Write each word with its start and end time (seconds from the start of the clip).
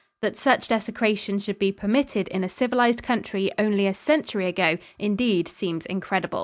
That 0.23 0.35
such 0.35 0.67
desecration 0.69 1.37
should 1.37 1.59
be 1.59 1.71
permitted 1.71 2.27
in 2.29 2.43
a 2.43 2.49
civilized 2.49 3.03
country 3.03 3.51
only 3.59 3.85
a 3.85 3.93
century 3.93 4.47
ago 4.47 4.79
indeed 4.97 5.47
seems 5.47 5.85
incredible. 5.85 6.39